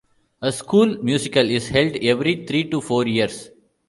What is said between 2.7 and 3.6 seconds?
to four years.